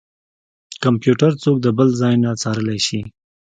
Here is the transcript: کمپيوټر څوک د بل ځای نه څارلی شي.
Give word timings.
کمپيوټر 0.83 1.31
څوک 1.43 1.55
د 1.61 1.67
بل 1.77 1.89
ځای 2.01 2.15
نه 2.23 2.31
څارلی 2.41 2.79
شي. 2.87 3.01